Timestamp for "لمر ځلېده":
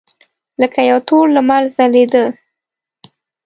1.35-2.23